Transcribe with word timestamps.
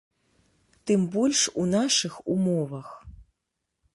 Тым 0.91 1.01
больш 1.15 1.43
у 1.63 1.67
нашых 1.75 2.13
умовах. 2.37 2.89